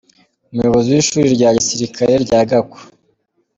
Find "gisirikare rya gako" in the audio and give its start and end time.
1.57-2.79